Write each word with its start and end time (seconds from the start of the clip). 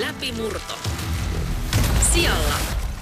Läpimurto. 0.00 0.74
Sijalla 2.12 2.54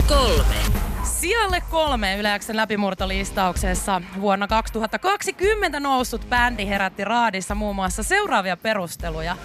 kolme. 0.08 0.56
Sijalle 1.04 1.62
kolme 1.71 2.16
Yleäksen 2.16 2.56
läpimurtolistauksessa 2.56 4.03
vuonna 4.21 4.48
2020 4.48 5.80
noussut 5.80 6.28
bändi 6.28 6.67
herätti 6.67 7.04
raadissa 7.04 7.54
muun 7.54 7.76
muassa 7.76 8.03
seuraavia 8.03 8.56
perusteluja. 8.56 9.37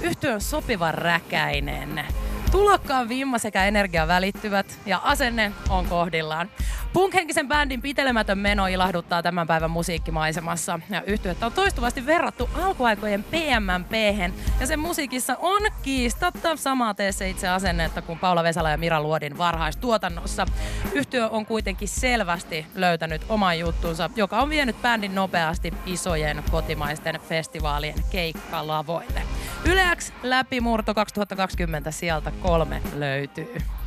Yhtyön 0.00 0.40
sopivan 0.40 0.94
räkäinen. 0.94 2.04
Tulokkaan 2.50 3.08
vimma 3.08 3.38
sekä 3.38 3.64
energia 3.64 4.08
välittyvät 4.08 4.78
ja 4.86 5.00
asenne 5.04 5.52
on 5.68 5.86
kohdillaan. 5.86 6.50
Punkhenkisen 6.92 7.48
bändin 7.48 7.82
pitelemätön 7.82 8.38
meno 8.38 8.66
ilahduttaa 8.66 9.22
tämän 9.22 9.46
päivän 9.46 9.70
musiikkimaisemassa. 9.70 10.80
Ja 10.90 11.02
yhtyettä 11.02 11.46
on 11.46 11.52
toistuvasti 11.52 12.06
verrattu 12.06 12.50
alkuaikojen 12.54 13.24
pmmp 13.24 13.92
ja 14.60 14.66
sen 14.66 14.78
musiikissa 14.78 15.36
on 15.38 15.62
kiistatta 15.82 16.56
samaa 16.56 16.94
teessä 16.94 17.24
itse 17.24 17.48
asennetta 17.48 18.02
kuin 18.02 18.18
Paula 18.18 18.42
Vesala 18.42 18.70
ja 18.70 18.78
Mira 18.78 19.02
Luodin 19.02 19.38
varhaistuotannossa. 19.38 20.46
Yhtyö 20.92 21.28
on 21.28 21.46
kuitenkin 21.46 21.88
selvästi 21.88 22.66
löytänyt 22.74 23.22
oman 23.28 23.58
juttunsa, 23.58 24.10
joka 24.16 24.40
on 24.40 24.50
vienyt 24.50 24.82
bändin 24.82 25.14
nopeasti 25.14 25.74
isojen 25.86 26.44
kotimaisten 26.50 27.20
festivaalien 27.28 27.98
keikkalavoille. 28.10 29.22
Yleäks 29.64 30.12
läpimurto 30.22 30.94
2020 30.94 31.90
sieltä 31.90 32.32
kolme 32.42 32.82
löytyy. 32.94 33.79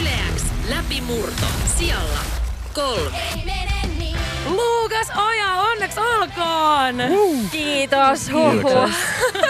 Yleäks 0.00 0.44
läpimurto. 0.68 1.46
Sijalla 1.78 2.18
kolme. 2.72 3.22
Luukas 4.46 5.08
Oja, 5.16 5.52
onneksi 5.54 6.00
olkoon! 6.00 6.94
Kiitos, 7.52 8.32
huhu. 8.32 8.88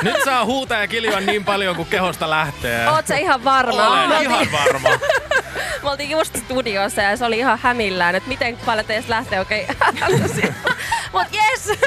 Nyt 0.03 0.17
saa 0.25 0.45
huutaa 0.45 0.81
ja 0.81 0.89
kiljoa 0.89 1.21
niin 1.21 1.45
paljon 1.45 1.77
kuin 1.77 1.89
kehosta 1.89 2.31
lähtee. 2.31 2.89
Oot 2.91 3.07
sä 3.07 3.17
ihan 3.17 3.45
varma? 3.45 3.89
Olen 3.89 4.09
Me 4.09 4.23
ihan 4.23 4.47
varma. 4.53 4.89
me 5.83 5.91
oltiin 5.91 6.11
just 6.11 6.37
studiossa 6.37 7.03
ja 7.03 7.17
se 7.17 7.25
oli 7.25 7.39
ihan 7.39 7.59
hämillään, 7.63 8.15
että 8.15 8.29
miten 8.29 8.59
paljon 8.67 8.87
teistä 8.87 9.11
lähtee 9.11 9.39
oikein 9.39 9.67
okay. 9.89 10.53
Mut 11.13 11.27
yes! 11.35 11.79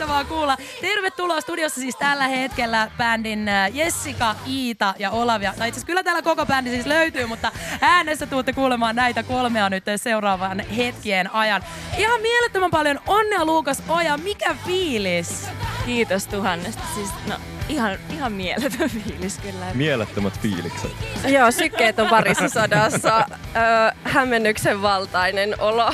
Mahtavaa 0.00 0.24
kuulla. 0.24 0.56
Tervetuloa 0.80 1.40
studiossa 1.40 1.80
siis 1.80 1.96
tällä 1.96 2.28
hetkellä 2.28 2.90
bändin 2.98 3.48
äh, 3.48 3.70
Jessica, 3.74 4.34
Iita 4.46 4.94
ja 4.98 5.10
Olavia. 5.10 5.54
Tai 5.58 5.68
itse 5.68 5.76
asiassa 5.76 5.86
kyllä 5.86 6.02
täällä 6.02 6.22
koko 6.22 6.46
bändi 6.46 6.70
siis 6.70 6.86
löytyy, 6.86 7.26
mutta 7.26 7.52
äänessä 7.80 8.26
tuutte 8.26 8.52
kuulemaan 8.52 8.96
näitä 8.96 9.22
kolmea 9.22 9.70
nyt 9.70 9.84
seuraavan 9.96 10.60
hetkien 10.60 11.34
ajan. 11.34 11.62
Ihan 11.98 12.20
mielettömän 12.20 12.70
paljon 12.70 13.00
onnea 13.06 13.44
Luukas 13.44 13.82
Oja. 13.88 14.16
Mikä 14.16 14.56
fiilis? 14.66 15.48
Kiitos 15.86 16.26
tuhannesta. 16.26 16.82
Siis, 16.94 17.10
no, 17.26 17.34
ihan, 17.68 17.98
ihan 18.10 18.32
mieletön 18.32 18.90
fiilis 18.90 19.38
kyllä. 19.38 19.66
Mielettömät 19.74 20.40
fiilikset. 20.40 20.92
Joo, 21.28 21.50
sykkeet 21.50 21.98
on 21.98 22.08
parissa 22.08 22.48
sadassa. 22.48 23.26
Öö, 23.56 23.62
hämmennyksen 24.04 24.82
valtainen 24.82 25.60
olo. 25.60 25.92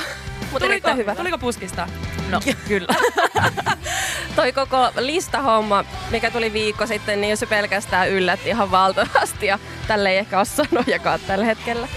Mutta 0.53 0.67
Tuliko, 0.67 0.95
hyvä. 0.95 1.15
tuliko 1.15 1.39
puskista? 1.39 1.89
No, 2.31 2.41
kyllä. 2.69 2.95
Toi 4.37 4.53
koko 4.53 4.89
listahomma, 4.99 5.85
mikä 6.11 6.31
tuli 6.31 6.53
viikko 6.53 6.87
sitten, 6.87 7.21
niin 7.21 7.37
se 7.37 7.47
pelkästään 7.47 8.09
yllätti 8.11 8.49
ihan 8.49 8.71
valtavasti. 8.71 9.47
Ja 9.47 9.59
tälle 9.87 10.11
ei 10.11 10.17
ehkä 10.17 10.39
ole 10.39 10.45
sanojakaan 10.45 11.21
tällä 11.27 11.45
hetkellä. 11.45 11.89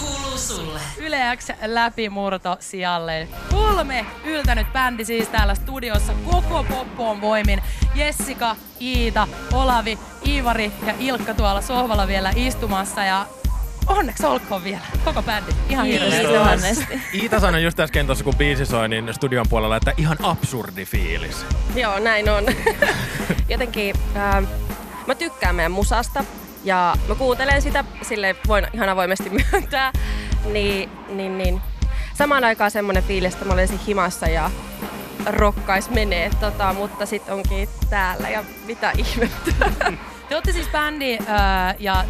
Kuuluu 0.00 0.38
sulle. 0.38 0.80
Yle 0.98 1.36
X 1.36 1.48
läpimurto 1.66 2.56
sijalle. 2.60 3.28
Kolme 3.50 4.06
yltänyt 4.24 4.72
bändi 4.72 5.04
siis 5.04 5.28
täällä 5.28 5.54
studiossa 5.54 6.12
koko 6.30 6.64
poppoon 6.64 7.20
voimin. 7.20 7.62
Jessica, 7.94 8.56
Iita, 8.80 9.28
Olavi, 9.52 9.98
Iivari 10.26 10.72
ja 10.86 10.94
Ilkka 10.98 11.34
tuolla 11.34 11.60
sohvalla 11.60 12.06
vielä 12.06 12.32
istumassa 12.36 13.04
ja 13.04 13.26
onneksi 13.86 14.26
olkoon 14.26 14.64
vielä 14.64 14.80
koko 15.04 15.22
bändi. 15.22 15.52
Ihan 15.68 15.86
hirveästi. 15.86 17.00
Iita 17.14 17.40
sanoi 17.40 17.62
just 17.62 17.80
äsken 17.80 18.06
tuossa, 18.06 18.24
kun 18.24 18.36
biisi 18.36 18.66
soi, 18.66 18.88
niin 18.88 19.14
studion 19.14 19.46
puolella, 19.50 19.76
että 19.76 19.92
ihan 19.96 20.16
absurdi 20.22 20.84
fiilis. 20.84 21.46
Joo, 21.74 21.98
näin 21.98 22.28
on. 22.28 22.44
Jotenkin 23.48 23.94
ää, 24.14 24.42
mä 25.06 25.14
tykkään 25.14 25.54
meidän 25.54 25.72
musasta 25.72 26.24
ja 26.64 26.96
mä 27.08 27.14
kuuntelen 27.14 27.62
sitä, 27.62 27.84
sille 28.02 28.36
voin 28.48 28.66
ihan 28.72 28.88
avoimesti 28.88 29.30
myöntää. 29.52 29.92
Niin, 30.44 30.90
niin, 31.08 31.38
niin. 31.38 31.60
Samaan 32.14 32.44
aikaan 32.44 32.70
semmonen 32.70 33.02
fiilis, 33.02 33.32
että 33.34 33.44
mä 33.44 33.52
olisin 33.52 33.80
himassa 33.86 34.26
ja 34.26 34.50
rokkais 35.26 35.90
menee, 35.90 36.30
tota, 36.40 36.72
mutta 36.72 37.06
sit 37.06 37.28
onkin 37.28 37.68
täällä 37.90 38.28
ja 38.28 38.44
mitä 38.66 38.92
ihmettä. 38.96 39.72
Te 40.28 40.34
olette 40.34 40.52
siis 40.52 40.68
bändi 40.68 41.18
ää, 41.26 41.74
ja 41.78 42.04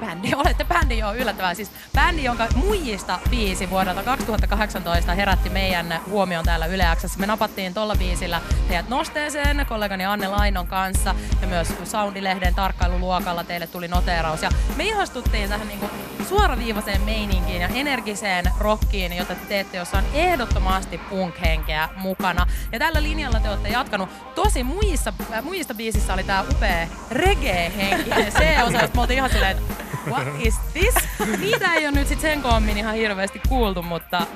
bändi, 0.00 0.34
olette 0.44 0.64
bändi 0.64 0.98
jo 0.98 1.14
yllättävää. 1.14 1.54
Siis 1.54 1.70
bändi, 1.94 2.24
jonka 2.24 2.46
muijista 2.54 3.18
biisi 3.30 3.70
vuodelta 3.70 4.02
2018 4.02 5.14
herätti 5.14 5.50
meidän 5.50 6.00
huomioon 6.08 6.44
täällä 6.44 6.66
Yle 6.66 6.84
X:ssä. 6.96 7.18
Me 7.18 7.26
napattiin 7.26 7.74
tolla 7.74 7.96
biisillä 7.96 8.40
teidät 8.68 8.88
nosteeseen 8.88 9.66
kollegani 9.68 10.04
Anne 10.04 10.28
Lainon 10.28 10.66
kanssa 10.66 11.14
ja 11.40 11.46
myös 11.46 11.74
Soundilehden 11.84 12.54
tarkkailuluokalla 12.54 13.44
teille 13.44 13.66
tuli 13.66 13.88
noteeraus. 13.88 14.42
Ja 14.42 14.50
me 14.76 14.84
ihastuttiin 14.84 15.48
tähän 15.48 15.68
niinku 15.68 15.90
suoraviivaiseen 16.28 17.00
meininkiin 17.02 17.60
ja 17.60 17.68
energiseen 17.68 18.44
rockiin, 18.58 19.16
jota 19.16 19.34
te 19.34 19.46
teette, 19.48 19.76
jossa 19.76 19.98
on 19.98 20.04
ehdottomasti 20.14 20.98
punk-henkeä 20.98 21.88
mukana. 21.96 22.46
Ja 22.72 22.78
tällä 22.78 23.02
linjalla 23.02 23.40
te 23.40 23.48
olette 23.48 23.68
jatkanut. 23.68 24.34
Tosi 24.34 24.64
muijissa, 24.64 25.12
äh, 25.32 25.44
muijista 25.44 25.74
biisissä 25.74 26.14
oli 26.14 26.24
tää 26.24 26.44
upea 26.50 26.86
reggae-henkinen 27.10 28.32
C-osa, 28.38 28.78
josta 28.80 28.94
me 28.94 29.00
oltiin 29.00 29.16
ihan 29.16 29.30
silleen, 29.30 29.56
että 29.56 29.85
what 30.06 30.26
is 30.40 30.54
this? 30.72 30.94
Niitä 31.40 31.74
ei 31.74 31.86
ole 31.86 31.96
nyt 31.98 32.08
sit 32.08 32.20
sen 32.20 32.42
koommin 32.42 32.78
ihan 32.78 32.94
hirveästi 32.94 33.40
kuultu, 33.48 33.82
mutta 33.82 34.26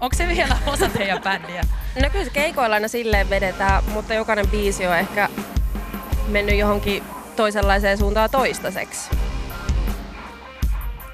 onko 0.00 0.16
se 0.16 0.28
vielä 0.28 0.56
osa 0.66 0.88
teidän 0.88 1.22
bändiä? 1.22 1.62
No 2.02 2.10
kyllä 2.10 2.24
se 2.24 2.30
keikoilla 2.30 2.74
aina 2.74 2.88
silleen 2.88 3.30
vedetään, 3.30 3.84
mutta 3.84 4.14
jokainen 4.14 4.48
biisi 4.48 4.86
on 4.86 4.96
ehkä 4.96 5.28
mennyt 6.28 6.58
johonkin 6.58 7.02
toisenlaiseen 7.36 7.98
suuntaan 7.98 8.30
toistaiseksi. 8.30 9.10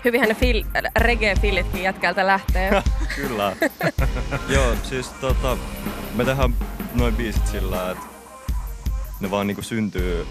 Hyvinhän 0.04 0.28
ne 0.28 0.34
fil- 0.34 0.91
reggae-fillitkin 0.99 1.82
jätkältä 1.82 2.26
lähtee. 2.26 2.82
Kyllä. 3.16 3.56
Joo, 4.49 4.75
siis 4.82 5.09
tota, 5.09 5.56
me 6.15 6.25
tehdään 6.25 6.54
noin 6.94 7.16
biisit 7.16 7.47
sillä, 7.47 7.91
että 7.91 8.04
ne 9.20 9.31
vaan 9.31 9.47
niinku 9.47 9.62
syntyy 9.62 10.26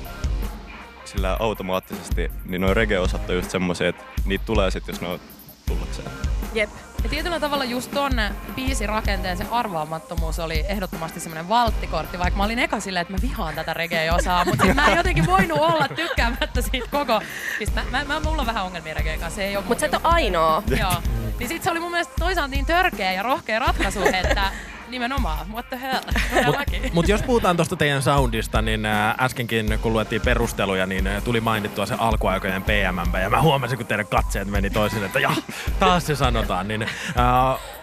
sillä 1.09 1.37
automaattisesti, 1.39 2.31
niin 2.45 2.61
noin 2.61 2.75
reggae-osat 2.75 3.29
on 3.29 3.35
just 3.35 3.51
semmosia, 3.51 3.89
että 3.89 4.03
niitä 4.25 4.45
tulee 4.45 4.71
sit, 4.71 4.87
jos 4.87 5.01
ne 5.01 5.07
on 5.07 5.19
tullakseen. 5.67 6.11
Jep. 6.53 6.69
Ja 7.03 7.09
tietyllä 7.09 7.39
tavalla 7.39 7.63
just 7.63 7.91
ton 7.91 8.11
biisirakenteen 8.55 9.37
se 9.37 9.45
arvaamattomuus 9.51 10.39
oli 10.39 10.65
ehdottomasti 10.67 11.19
semmoinen 11.19 11.49
valttikortti, 11.49 12.19
vaikka 12.19 12.37
mä 12.37 12.43
olin 12.43 12.59
eka 12.59 12.79
silleen, 12.79 13.01
että 13.01 13.13
mä 13.13 13.19
vihaan 13.21 13.55
tätä 13.55 13.73
reggae-osaa, 13.73 14.45
mutta 14.45 14.73
mä 14.73 14.87
en 14.87 14.97
jotenkin 14.97 15.25
voinut 15.25 15.59
olla 15.59 15.87
tykkäämättä 15.87 16.61
siitä 16.61 16.87
koko... 16.91 17.21
Siis 17.57 17.73
mä, 17.75 17.83
mä, 17.91 18.03
mä 18.03 18.19
mulla 18.19 18.41
on 18.41 18.47
vähän 18.47 18.65
ongelmia 18.65 18.93
reggae 18.93 19.17
kanssa, 19.17 19.35
se 19.35 19.43
ei 19.43 19.55
oo 19.55 19.61
mun 19.61 19.67
Mutta 19.67 19.79
sä 19.79 19.85
et 19.85 19.93
ole 19.93 20.01
ainoa. 20.03 20.63
Joo. 20.79 20.93
Niin 21.39 21.49
sit 21.49 21.63
se 21.63 21.71
oli 21.71 21.79
mun 21.79 21.91
mielestä 21.91 22.13
toisaalta 22.19 22.51
niin 22.51 22.65
törkeä 22.65 23.13
ja 23.13 23.23
rohkea 23.23 23.59
ratkaisu, 23.59 23.99
että 24.03 24.51
nimenomaan, 24.91 25.51
what 25.51 25.69
the 25.69 25.79
hell. 25.81 26.03
Mutta 26.93 27.11
jos 27.11 27.21
puhutaan 27.21 27.55
tuosta 27.55 27.75
teidän 27.75 28.01
soundista, 28.01 28.61
niin 28.61 28.81
äskenkin 29.19 29.79
kun 29.81 29.93
luettiin 29.93 30.21
perusteluja, 30.21 30.85
niin 30.85 31.09
tuli 31.23 31.41
mainittua 31.41 31.85
se 31.85 31.95
alkuaikojen 31.97 32.63
PMMP. 32.63 33.15
Ja 33.21 33.29
mä 33.29 33.41
huomasin, 33.41 33.77
kun 33.77 33.87
teidän 33.87 34.07
katseet 34.07 34.47
meni 34.47 34.69
toisin, 34.69 35.03
että 35.03 35.19
ja, 35.19 35.31
taas 35.79 36.07
se 36.07 36.15
sanotaan. 36.15 36.67
Niin, 36.67 36.87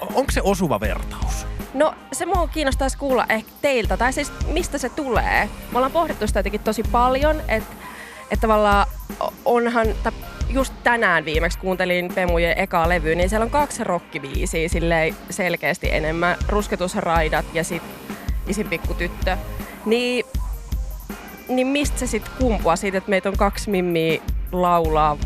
onko 0.00 0.32
se 0.32 0.41
osuva 0.44 0.81
vertaus? 0.81 1.47
No 1.75 1.94
se 2.12 2.26
mua 2.26 2.49
kiinnostaisi 2.49 2.99
kuulla 2.99 3.26
ehkä 3.29 3.52
teiltä, 3.62 3.97
tai 3.97 4.12
siis 4.12 4.32
mistä 4.47 4.79
se 4.79 4.88
tulee. 4.88 5.49
Me 5.73 5.79
ollaan 5.79 5.93
pohdittu 5.93 6.26
sitä 6.26 6.38
jotenkin 6.38 6.61
tosi 6.61 6.82
paljon, 6.93 7.43
että 7.49 7.75
et 8.31 8.41
tavallaan 8.41 8.87
onhan, 9.44 9.87
tai 10.02 10.12
just 10.49 10.75
tänään 10.83 11.25
viimeksi 11.25 11.59
kuuntelin 11.59 12.15
Pemujen 12.15 12.59
ekaa 12.59 12.89
levyä, 12.89 13.15
niin 13.15 13.29
siellä 13.29 13.45
on 13.45 13.51
kaksi 13.51 13.85
rockibiisiä 13.85 14.69
silleen 14.69 15.17
selkeästi 15.31 15.93
enemmän. 15.93 16.37
Rusketusraidat 16.49 17.47
ja 17.55 17.65
sit 17.65 17.83
Isin 18.47 18.69
pikku 18.69 18.95
tyttö. 18.95 19.37
Niin, 19.87 20.25
niin 21.49 21.67
mistä 21.67 21.99
se 21.99 22.07
sitten 22.07 22.33
kumpuaa 22.39 22.77
siitä, 22.77 22.99
että 22.99 23.11
meitä 23.11 23.29
on 23.29 23.37
kaksi 23.37 23.71
mimmiä 23.71 24.23
laulaa? 24.53 25.17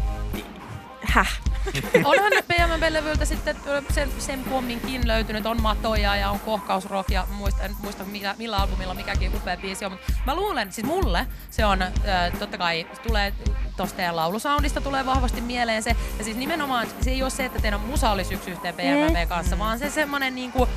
Häh? 1.01 1.41
Onhan 2.05 2.31
nyt 2.31 2.49
PMB-levyltä 2.49 3.25
sitten 3.25 3.57
sen, 3.95 4.09
sen 4.19 4.45
pomminkin 4.45 5.09
löytynyt, 5.09 5.47
on 5.47 5.63
matoja 5.63 6.17
ja 6.17 6.31
on 6.31 6.41
kohkausrock 6.41 7.11
ja 7.11 7.27
muista, 7.31 7.63
en 7.63 7.77
muista 7.83 8.05
millä, 8.05 8.35
millä 8.39 8.57
albumilla 8.57 8.95
mikäkin 8.95 9.37
upea 9.37 9.57
biisi 9.57 9.85
on, 9.85 9.93
mutta 9.93 10.13
mä 10.27 10.35
luulen, 10.35 10.73
siis 10.73 10.87
mulle 10.87 11.27
se 11.51 11.65
on, 11.65 11.83
äh, 11.83 11.93
totta 12.39 12.59
kai 12.59 12.87
tulee 13.03 13.33
tuosta 13.81 13.97
teidän 13.97 14.17
laulusoundista 14.17 14.81
tulee 14.81 15.07
vahvasti 15.07 15.41
mieleen 15.41 15.83
se. 15.83 15.97
Ja 16.19 16.25
siis 16.25 16.37
nimenomaan 16.37 16.87
se 17.01 17.11
ei 17.11 17.23
ole 17.23 17.31
se, 17.31 17.45
että 17.45 17.59
teidän 17.59 17.81
musa 17.81 18.11
olisi 18.11 18.35
yksi 18.35 18.51
yhteen 18.51 18.75
PMV 18.75 19.29
kanssa, 19.29 19.59
vaan 19.59 19.79
se 19.79 19.91
semmoinen 19.91 20.35
niinku, 20.35 20.69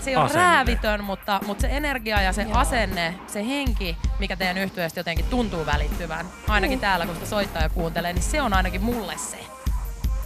se 0.00 0.10
ei 0.10 0.16
ole 0.16 0.24
Asenne. 0.24 0.42
räävitön, 0.42 1.04
mutta, 1.04 1.40
mutta 1.46 1.60
se 1.60 1.68
energia 1.70 2.22
ja 2.22 2.32
se 2.32 2.42
Joo. 2.42 2.58
asenne, 2.58 3.14
se 3.26 3.46
henki, 3.46 3.96
mikä 4.18 4.36
teidän 4.36 4.58
yhtyeestä 4.58 5.00
jotenkin 5.00 5.24
tuntuu 5.24 5.66
välittyvän, 5.66 6.26
ainakin 6.48 6.80
täällä 6.80 7.06
kun 7.06 7.14
sitä 7.14 7.26
soittaa 7.26 7.62
ja 7.62 7.68
kuuntelee, 7.68 8.12
niin 8.12 8.22
se 8.22 8.42
on 8.42 8.52
ainakin 8.52 8.82
mulle 8.82 9.18
se. 9.18 9.57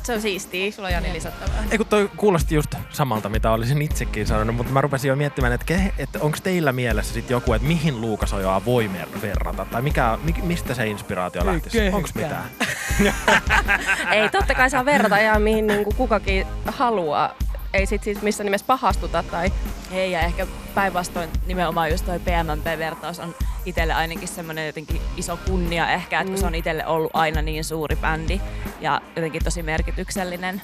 Se 0.03 0.13
on 0.15 0.21
siistiä. 0.23 0.73
Sulla 0.73 0.89
on 0.89 0.95
Jani 0.95 1.13
lisättävää. 1.13 1.65
Ei 1.71 1.79
kun 1.79 1.87
toi 1.87 2.11
kuulosti 2.17 2.55
just 2.55 2.75
samalta, 2.91 3.29
mitä 3.29 3.51
olisin 3.53 3.83
itsekin 3.83 4.27
sanonut, 4.27 4.57
mutta 4.57 4.73
mä 4.73 4.81
rupesin 4.81 5.09
jo 5.09 5.17
miettimään, 5.17 5.53
että, 5.53 5.67
ke, 5.67 5.93
että 5.99 6.19
onko 6.21 6.39
teillä 6.43 6.73
mielessä 6.73 7.15
sit 7.15 7.31
joku, 7.31 7.53
että 7.53 7.69
mihin 7.69 8.01
Luukasojaa 8.01 8.65
voi 8.65 8.89
mer- 8.89 9.23
verrata, 9.23 9.65
tai 9.65 9.83
mikä, 9.83 10.19
mi, 10.23 10.35
mistä 10.43 10.75
se 10.75 10.87
inspiraatio 10.87 11.47
lähtisi? 11.47 11.89
Onko 11.89 12.09
mitään? 12.15 12.45
Ei, 14.13 14.29
totta 14.29 14.55
kai 14.55 14.71
saa 14.71 14.85
verrata 14.85 15.19
ihan 15.19 15.43
mihin 15.43 15.67
niin 15.67 15.85
kuin 15.85 15.97
kukakin 15.97 16.47
haluaa. 16.67 17.35
Ei 17.75 17.87
sit 17.87 18.03
siis 18.03 18.23
missään 18.23 18.45
nimessä 18.45 18.67
pahastuta 18.67 19.23
tai 19.23 19.53
Ei, 19.93 20.13
ja 20.13 20.21
ehkä 20.21 20.47
päinvastoin 20.75 21.31
nimenomaan 21.47 21.91
just 21.91 22.05
toi 22.07 22.19
PMMP-vertaus 22.19 23.21
on 23.21 23.35
itselle 23.67 23.93
ainakin 23.93 24.29
semmoinen 24.29 24.67
jotenkin 24.67 25.01
iso 25.17 25.39
kunnia 25.47 25.91
ehkä, 25.91 26.21
että 26.21 26.31
kun 26.31 26.41
se 26.41 26.47
on 26.47 26.55
itselle 26.55 26.87
ollut 26.87 27.11
aina 27.15 27.43
niin 27.43 27.65
suuri 27.65 27.97
bändi 27.97 28.41
ja 28.81 29.01
jotenkin 29.17 29.45
tosi 29.45 29.63
merkityksellinen, 29.63 30.63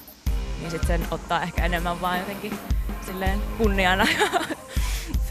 niin 0.61 0.71
sitten 0.71 0.87
sen 0.87 1.09
ottaa 1.11 1.43
ehkä 1.43 1.65
enemmän 1.65 2.01
vaan 2.01 2.19
jotenkin 2.19 2.59
silleen 3.07 3.41
kunniana. 3.59 4.07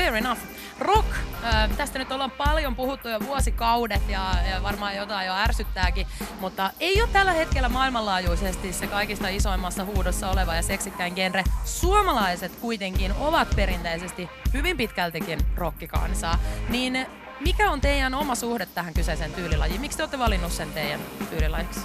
Fair 0.07 0.15
enough. 0.15 0.39
Rock, 0.79 1.07
äh, 1.43 1.69
tästä 1.77 1.99
nyt 1.99 2.11
ollaan 2.11 2.31
paljon 2.31 2.75
puhuttu 2.75 3.09
jo 3.09 3.19
vuosikaudet 3.19 4.01
ja, 4.09 4.31
ja 4.51 4.63
varmaan 4.63 4.95
jotain 4.95 5.27
jo 5.27 5.33
ärsyttääkin, 5.33 6.07
mutta 6.39 6.71
ei 6.79 7.01
ole 7.01 7.09
tällä 7.13 7.31
hetkellä 7.31 7.69
maailmanlaajuisesti 7.69 8.73
se 8.73 8.87
kaikista 8.87 9.27
isoimmassa 9.27 9.85
huudossa 9.85 10.29
oleva 10.29 10.55
ja 10.55 10.61
seksikkäin 10.61 11.13
genre. 11.13 11.43
Suomalaiset 11.65 12.51
kuitenkin 12.61 13.13
ovat 13.19 13.47
perinteisesti 13.55 14.29
hyvin 14.53 14.77
pitkältikin 14.77 15.39
rockikansaa. 15.55 16.39
Niin 16.69 17.05
mikä 17.39 17.71
on 17.71 17.81
teidän 17.81 18.13
oma 18.13 18.35
suhde 18.35 18.65
tähän 18.65 18.93
kyseiseen 18.93 19.33
tyylilajiin? 19.33 19.81
Miksi 19.81 19.97
te 19.97 20.03
olette 20.03 20.19
valinnut 20.19 20.51
sen 20.51 20.71
teidän 20.73 20.99
tyylilajiksi? 21.29 21.79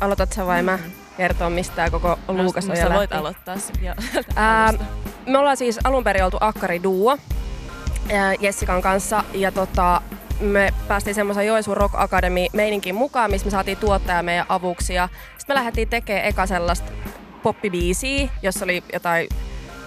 aloitat 0.00 0.32
sä 0.32 0.46
vai 0.46 0.62
mä 0.62 0.78
kertoa 1.16 1.50
mistä 1.50 1.90
koko 1.90 2.18
Luukas 2.28 2.66
No, 2.66 2.70
on 2.72 2.76
sä 2.76 2.82
jo 2.82 2.88
voit 2.88 3.10
lähti? 3.10 3.14
aloittaa 3.20 3.58
sen 3.58 3.74
jo. 3.84 3.94
Me 5.26 5.38
ollaan 5.38 5.56
siis 5.56 5.78
alun 5.84 6.04
perin 6.04 6.24
oltu 6.24 6.36
Akkari 6.40 6.82
Duo 6.82 7.18
Jessikan 8.40 8.82
kanssa 8.82 9.24
ja 9.32 9.52
tota, 9.52 10.00
me 10.40 10.74
päästiin 10.88 11.14
semmoisen 11.14 11.46
Joensuun 11.46 11.76
Rock 11.76 11.94
Academy 11.98 12.40
meininkin 12.52 12.94
mukaan, 12.94 13.30
missä 13.30 13.44
me 13.44 13.50
saatiin 13.50 13.78
tuottaja 13.78 14.22
meidän 14.22 14.46
avuksi 14.48 14.94
ja 14.94 15.08
sitten 15.38 15.54
me 15.54 15.58
lähdettiin 15.58 15.88
tekemään 15.88 16.26
eka 16.26 16.46
sellaista 16.46 16.92
poppibiisiä, 17.42 18.28
jossa 18.42 18.64
oli 18.64 18.84
jotain 18.92 19.28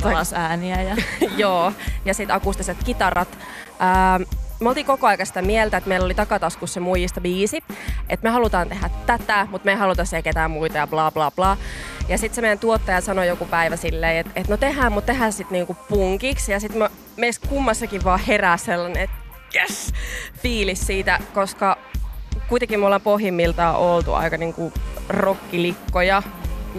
Alas 0.03 0.33
ääniä 0.33 0.81
ja 0.81 0.95
Joo, 1.37 1.73
ja 2.05 2.13
sitten 2.13 2.35
akustiset 2.35 2.83
kitarat. 2.83 3.37
Ää, 3.79 4.19
me 4.59 4.69
oltiin 4.69 4.85
koko 4.85 5.07
ajan 5.07 5.25
sitä 5.25 5.41
mieltä, 5.41 5.77
että 5.77 5.87
meillä 5.87 6.05
oli 6.05 6.13
takataskussa 6.13 6.79
muijista 6.79 7.21
biisi, 7.21 7.63
että 8.09 8.23
me 8.23 8.29
halutaan 8.29 8.69
tehdä 8.69 8.89
tätä, 9.05 9.47
mutta 9.51 9.65
me 9.65 9.71
ei 9.71 9.77
haluta 9.77 10.05
se 10.05 10.21
ketään 10.21 10.51
muita 10.51 10.77
ja 10.77 10.87
bla 10.87 11.11
bla 11.11 11.31
bla. 11.31 11.57
Ja 12.07 12.17
sitten 12.17 12.35
se 12.35 12.41
meidän 12.41 12.59
tuottaja 12.59 13.01
sanoi 13.01 13.27
joku 13.27 13.45
päivä 13.45 13.75
silleen, 13.75 14.17
että, 14.17 14.31
että 14.35 14.53
no 14.53 14.57
tehdään, 14.57 14.91
mutta 14.91 15.11
tehdään 15.11 15.33
sitten 15.33 15.53
niinku 15.53 15.77
punkiksi. 15.89 16.51
Ja 16.51 16.59
sitten 16.59 16.89
meissä 17.17 17.41
kummassakin 17.49 18.03
vaan 18.03 18.19
herää 18.19 18.57
sellainen, 18.57 19.03
että 19.03 19.15
yes, 19.55 19.93
fiilis 20.41 20.87
siitä, 20.87 21.19
koska 21.33 21.77
kuitenkin 22.49 22.79
me 22.79 22.85
ollaan 22.85 23.01
pohjimmiltaan 23.01 23.75
oltu 23.75 24.13
aika 24.13 24.37
niinku 24.37 24.73
rokkilikkoja. 25.09 26.23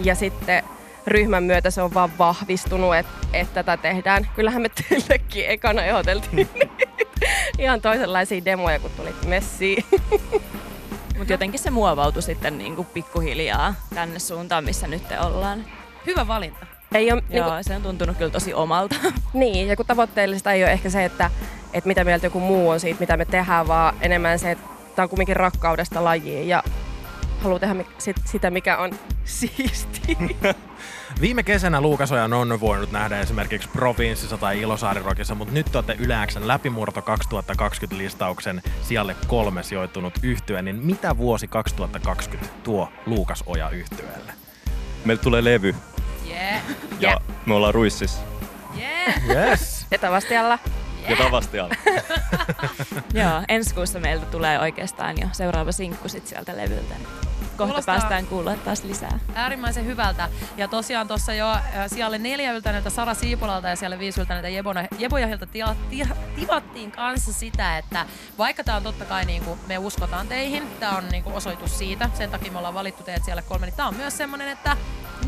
Ja 0.03 0.15
sitten 0.15 0.63
ryhmän 1.07 1.43
myötä 1.43 1.71
se 1.71 1.81
on 1.81 1.93
vaan 1.93 2.17
vahvistunut, 2.17 2.95
että, 2.95 3.11
että 3.33 3.63
tätä 3.63 3.81
tehdään. 3.81 4.29
Kyllähän 4.35 4.61
me 4.61 4.69
teillekin 4.69 5.45
ekana 5.47 5.83
ehdoteltiin 5.83 6.49
ihan 7.59 7.81
toisenlaisia 7.81 8.45
demoja, 8.45 8.79
kun 8.79 8.91
tulit 8.97 9.25
messiin. 9.25 9.85
Mutta 11.17 11.33
jotenkin 11.33 11.59
se 11.59 11.69
muovautui 11.69 12.21
sitten 12.21 12.57
niinku 12.57 12.83
pikkuhiljaa 12.83 13.73
tänne 13.95 14.19
suuntaan, 14.19 14.63
missä 14.63 14.87
nyt 14.87 15.07
te 15.07 15.19
ollaan. 15.19 15.65
Hyvä 16.05 16.27
valinta. 16.27 16.65
Ei 16.93 17.11
ole, 17.11 17.23
Joo, 17.29 17.53
niin, 17.53 17.63
se 17.63 17.75
on 17.75 17.81
tuntunut 17.81 18.17
kyllä 18.17 18.31
tosi 18.31 18.53
omalta. 18.53 18.95
niin, 19.33 19.67
ja 19.67 19.75
kun 19.75 19.85
tavoitteellista 19.85 20.51
ei 20.51 20.63
ole 20.63 20.71
ehkä 20.71 20.89
se, 20.89 21.05
että, 21.05 21.31
että 21.73 21.87
mitä 21.87 22.03
mieltä 22.03 22.25
joku 22.25 22.39
muu 22.39 22.69
on 22.69 22.79
siitä, 22.79 22.99
mitä 22.99 23.17
me 23.17 23.25
tehdään, 23.25 23.67
vaan 23.67 23.95
enemmän 24.01 24.39
se, 24.39 24.51
että 24.51 24.67
tämä 24.95 25.03
on 25.03 25.09
kumminkin 25.09 25.35
rakkaudesta 25.35 26.03
lajiin 26.03 26.47
ja 26.47 26.63
haluaa 27.41 27.59
tehdä 27.59 27.85
sit, 27.97 28.15
sitä, 28.25 28.51
mikä 28.51 28.77
on 28.77 28.91
siistiä. 29.25 30.17
Viime 31.21 31.43
kesänä 31.43 31.81
Luukasojan 31.81 32.33
on 32.33 32.59
voinut 32.59 32.91
nähdä 32.91 33.19
esimerkiksi 33.19 33.69
Provinssissa 33.69 34.37
tai 34.37 34.61
Ilosaarirokissa, 34.61 35.35
mutta 35.35 35.53
nyt 35.53 35.65
te 35.71 35.77
olette 35.77 35.95
Yleäksen 35.99 36.47
läpimurto 36.47 36.99
2020-listauksen 36.99 38.61
sijalle 38.81 39.15
kolme 39.27 39.63
sijoittunut 39.63 40.13
yhtye, 40.23 40.61
niin 40.61 40.75
mitä 40.75 41.17
vuosi 41.17 41.47
2020 41.47 42.53
tuo 42.63 42.89
Luukasoja 43.05 43.69
yhtyeelle? 43.69 44.33
Meille 45.05 45.23
tulee 45.23 45.43
levy 45.43 45.75
Yeah, 46.29 46.61
ja 46.99 47.21
me 47.45 47.53
ollaan 47.53 47.73
ruississa 47.73 48.21
yeah. 48.77 49.29
Yes! 49.29 49.87
Etävastialla. 49.91 50.59
Ja 51.09 51.15
tavastialla. 51.15 51.75
Joo, 53.13 53.41
ensi 53.47 53.75
kuussa 53.75 53.99
meiltä 53.99 54.25
tulee 54.25 54.59
oikeastaan 54.59 55.17
jo 55.21 55.27
seuraava 55.31 55.71
sinkku 55.71 56.09
sit 56.09 56.27
sieltä 56.27 56.57
levyltä. 56.57 56.95
Kohta 57.57 57.73
Kuulostaa- 57.73 57.95
päästään 57.95 58.25
kuulla 58.27 58.55
taas 58.55 58.83
lisää. 58.83 59.19
Äärimmäisen 59.35 59.85
hyvältä. 59.85 60.29
Ja 60.57 60.67
tosiaan 60.67 61.07
tuossa 61.07 61.33
jo 61.33 61.51
äh, 61.51 61.61
sijalle 61.87 62.17
neljä 62.17 62.51
yltäneeltä 62.53 62.89
Sara 62.89 63.13
Siipolalta 63.13 63.67
ja 63.69 63.75
siellä 63.75 63.99
viisi 63.99 64.21
yltäneeltä 64.21 64.47
Jebona- 64.49 64.87
Jebojahilta 64.99 65.45
tila, 65.45 65.75
tia, 65.89 66.07
tivattiin 66.35 66.91
kanssa 66.91 67.33
sitä, 67.33 67.77
että 67.77 68.05
vaikka 68.37 68.63
tämä 68.63 68.77
on 68.77 68.83
totta 68.83 69.05
kai 69.05 69.25
niin 69.25 69.43
kuin 69.43 69.59
me 69.67 69.77
uskotaan 69.77 70.27
teihin, 70.27 70.63
tämä 70.79 70.97
on 70.97 71.09
niin 71.09 71.23
kuin 71.23 71.35
osoitus 71.35 71.77
siitä, 71.77 72.09
sen 72.13 72.31
takia 72.31 72.51
me 72.51 72.57
ollaan 72.57 72.73
valittu 72.73 73.03
teidät 73.03 73.23
siellä 73.25 73.41
kolme, 73.41 73.65
niin 73.65 73.75
tämä 73.75 73.89
on 73.89 73.95
myös 73.95 74.17
semmoinen, 74.17 74.47
että 74.49 74.77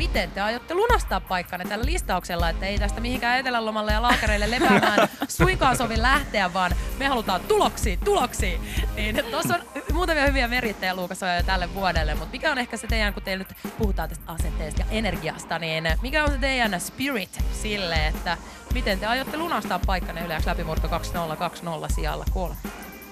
miten 0.00 0.30
te 0.30 0.40
aiotte 0.40 0.74
lunastaa 0.74 1.20
paikkanne 1.20 1.64
tällä 1.64 1.84
listauksella, 1.84 2.48
että 2.48 2.66
ei 2.66 2.78
tästä 2.78 3.00
mihinkään 3.00 3.38
etelälomalle 3.38 3.92
ja 3.92 4.02
laakereille 4.02 4.50
lepäämään 4.50 5.08
suinkaan 5.38 5.76
sovi 5.76 6.02
lähteä, 6.02 6.52
vaan 6.52 6.72
me 6.98 7.06
halutaan 7.06 7.40
tuloksia, 7.40 7.96
tuloksia. 8.04 8.58
Niin 8.96 9.24
tuossa 9.30 9.54
on 9.54 9.82
muutamia 9.92 10.26
hyviä 10.26 10.48
merittejä 10.48 10.94
Luukas 10.94 11.20
jo 11.20 11.42
tälle 11.46 11.74
vuodelle, 11.74 12.14
mutta 12.14 12.32
mikä 12.32 12.52
on 12.52 12.58
ehkä 12.58 12.76
se 12.76 12.86
teidän, 12.86 13.14
kun 13.14 13.22
teillä 13.22 13.44
nyt 13.48 13.72
puhutaan 13.78 14.08
tästä 14.08 14.32
asenteesta 14.32 14.80
ja 14.80 14.86
energiasta, 14.90 15.58
niin 15.58 15.84
mikä 16.02 16.24
on 16.24 16.30
se 16.30 16.38
teidän 16.38 16.80
spirit 16.80 17.44
sille, 17.52 18.06
että 18.06 18.36
miten 18.74 18.98
te 18.98 19.06
aiotte 19.06 19.36
lunastaa 19.36 19.80
paikkanne 19.86 20.24
yleensä 20.24 20.50
läpimurto 20.50 20.88
2020 20.88 21.94
sijalla 21.94 22.24
kolme? 22.30 22.56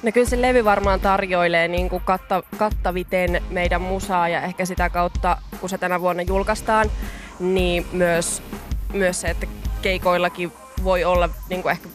No 0.02 0.12
kyllä 0.12 0.28
se 0.28 0.42
levy 0.42 0.64
varmaan 0.64 1.00
tarjoilee 1.00 1.68
niin 1.68 1.88
kuin 1.88 2.02
katta, 2.04 2.42
kattaviten 2.56 3.42
meidän 3.50 3.82
musaa 3.82 4.28
ja 4.28 4.42
ehkä 4.42 4.64
sitä 4.64 4.90
kautta, 4.90 5.38
kun 5.60 5.68
se 5.68 5.78
tänä 5.78 6.00
vuonna 6.00 6.22
julkaistaan, 6.22 6.90
niin 7.40 7.86
myös, 7.92 8.42
myös 8.92 9.20
se, 9.20 9.28
että 9.28 9.46
keikoillakin 9.82 10.52
voi 10.84 11.04
olla 11.04 11.28
niin 11.48 11.62
kuin 11.62 11.72
ehkä 11.72 11.88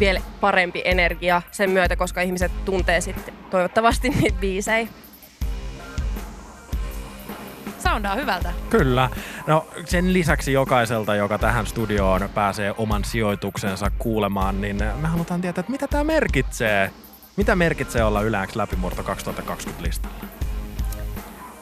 vielä 0.00 0.20
parempi 0.40 0.82
energia 0.84 1.42
sen 1.50 1.70
myötä, 1.70 1.96
koska 1.96 2.20
ihmiset 2.20 2.52
tuntee 2.64 3.00
sitten 3.00 3.34
toivottavasti 3.50 4.08
niitä 4.20 4.38
biisejä. 4.40 4.88
Soundaa 7.78 8.14
hyvältä. 8.14 8.52
Kyllä. 8.70 9.10
No 9.46 9.66
sen 9.84 10.12
lisäksi 10.12 10.52
jokaiselta, 10.52 11.14
joka 11.14 11.38
tähän 11.38 11.66
studioon 11.66 12.28
pääsee 12.34 12.74
oman 12.78 13.04
sijoituksensa 13.04 13.90
kuulemaan, 13.98 14.60
niin 14.60 14.76
me 14.76 15.08
halutaan 15.08 15.40
tietää, 15.40 15.60
että 15.60 15.72
mitä 15.72 15.88
tämä 15.88 16.04
merkitsee. 16.04 16.90
Mitä 17.36 17.56
merkitsee 17.56 18.04
olla 18.04 18.22
Yleäks 18.22 18.56
läpimurto 18.56 19.02
2020 19.02 19.82
listalla? 19.82 20.16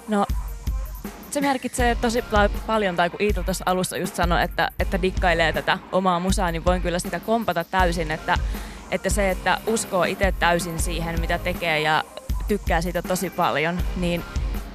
No, 0.08 0.26
se 1.30 1.40
merkitsee 1.40 1.94
tosi 1.94 2.24
paljon, 2.66 2.96
tai 2.96 3.10
kun 3.10 3.22
Iito 3.22 3.42
tuossa 3.42 3.64
alussa 3.66 3.96
just 3.96 4.14
sanoi, 4.14 4.42
että, 4.42 4.70
että 4.78 5.02
dikkailee 5.02 5.52
tätä 5.52 5.78
omaa 5.92 6.20
musaa, 6.20 6.50
niin 6.52 6.64
voin 6.64 6.82
kyllä 6.82 6.98
sitä 6.98 7.20
kompata 7.20 7.64
täysin, 7.64 8.10
että, 8.10 8.38
että 8.90 9.10
se, 9.10 9.30
että 9.30 9.58
uskoo 9.66 10.04
itse 10.04 10.34
täysin 10.38 10.78
siihen, 10.78 11.20
mitä 11.20 11.38
tekee 11.38 11.80
ja 11.80 12.04
tykkää 12.48 12.80
siitä 12.80 13.02
tosi 13.02 13.30
paljon, 13.30 13.78
niin 13.96 14.24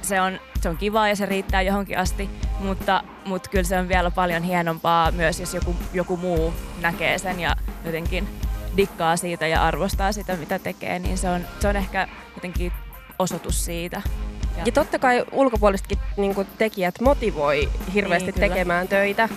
se 0.02 0.20
on, 0.20 0.40
se 0.60 0.68
on 0.68 0.76
kivaa 0.76 1.08
ja 1.08 1.16
se 1.16 1.26
riittää 1.26 1.62
johonkin 1.62 1.98
asti, 1.98 2.30
mutta, 2.58 3.02
mutta 3.24 3.50
kyllä 3.50 3.64
se 3.64 3.78
on 3.78 3.88
vielä 3.88 4.10
paljon 4.10 4.42
hienompaa 4.42 5.10
myös, 5.10 5.40
jos 5.40 5.54
joku, 5.54 5.76
joku 5.92 6.16
muu 6.16 6.54
näkee 6.80 7.18
sen 7.18 7.40
ja 7.40 7.56
jotenkin 7.84 8.28
dikkaa 8.76 9.16
siitä 9.16 9.46
ja 9.46 9.64
arvostaa 9.64 10.12
sitä, 10.12 10.36
mitä 10.36 10.58
tekee, 10.58 10.98
niin 10.98 11.18
se 11.18 11.28
on, 11.28 11.46
se 11.60 11.68
on 11.68 11.76
ehkä 11.76 12.08
jotenkin 12.34 12.72
osoitus 13.18 13.64
siitä. 13.64 14.02
Ja 14.64 14.72
totta 14.72 14.98
kai 14.98 15.24
ulkopuolisetkin 15.32 15.98
niin 16.16 16.34
kuin 16.34 16.46
tekijät 16.58 17.00
motivoi 17.00 17.68
hirveästi 17.94 18.32
Niin, 18.32 18.40
tekemään 18.40 18.88
töitä. 18.88 19.28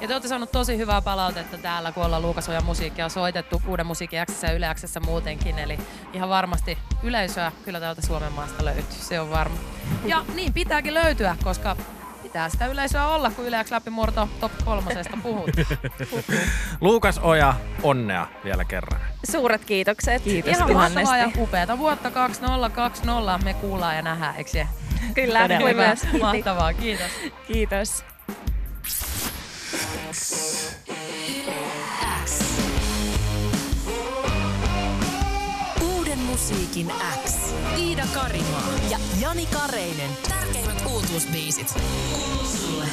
Ja 0.00 0.08
te 0.08 0.14
olette 0.14 0.28
saanut 0.28 0.52
tosi 0.52 0.76
hyvää 0.76 1.02
palautetta 1.02 1.58
täällä, 1.58 1.92
kun 1.92 2.04
ollaan 2.04 2.22
Luukas 2.22 2.48
Ojan 2.48 2.64
musiikkia 2.64 3.08
soitettu 3.08 3.62
uuden 3.66 3.86
musiikin 3.86 4.16
ja 4.16 4.52
Yle 4.52 4.74
Xssä 4.74 5.00
muutenkin. 5.00 5.58
Eli 5.58 5.78
ihan 6.12 6.28
varmasti 6.28 6.78
yleisöä 7.02 7.52
kyllä 7.64 7.80
täältä 7.80 8.02
Suomen 8.06 8.32
maasta 8.32 8.64
löytyy, 8.64 8.84
se 8.90 9.20
on 9.20 9.30
varma. 9.30 9.56
Ja 10.04 10.24
niin 10.34 10.52
pitääkin 10.52 10.94
löytyä, 10.94 11.36
koska 11.44 11.76
pitää 12.34 12.48
sitä 12.48 12.66
yleisöä 12.66 13.06
olla, 13.06 13.30
kun 13.30 13.46
Yle 13.46 13.64
X 13.64 13.70
läpimurto 13.70 14.28
top 14.40 14.52
kolmosesta 14.64 15.18
puhut. 15.22 15.50
Luukas 16.80 17.18
Oja, 17.18 17.54
onnea 17.82 18.26
vielä 18.44 18.64
kerran. 18.64 19.00
Suuret 19.30 19.64
kiitokset. 19.64 20.22
Kiitos 20.22 20.56
Ihan 20.56 20.72
mahtavaa 20.72 21.18
ja 21.18 21.30
upeata 21.38 21.78
vuotta 21.78 22.10
2020 22.10 23.44
me 23.44 23.54
kuullaan 23.54 23.96
ja 23.96 24.02
nähdään, 24.02 24.36
eikö 24.36 24.50
se? 24.50 24.66
Kyllä, 25.14 25.48
myös. 25.74 26.06
Mahtavaa, 26.20 26.72
kiitos. 26.72 27.10
Kiitos. 27.46 28.04
Musiikin 36.74 36.92
X. 37.24 37.54
Iida 37.78 38.06
Karimaa 38.14 38.68
ja 38.90 38.98
Jani 39.20 39.46
Kareinen. 39.46 40.10
Tärkeimmät 40.28 40.86
uutuusbiisit. 40.86 41.74
Kuuluu 42.12 42.44
sulle. 42.44 42.86